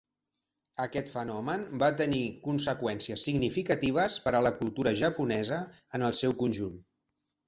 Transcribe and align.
Aquest 0.83 1.09
fenomen 1.15 1.65
va 1.83 1.89
tenir 1.99 2.21
conseqüències 2.47 3.25
significatives 3.29 4.15
per 4.23 4.33
a 4.39 4.41
la 4.47 4.53
cultura 4.63 4.95
japonesa 5.03 5.61
en 5.99 6.07
el 6.09 6.17
seu 6.21 6.35
conjunt. 6.41 6.75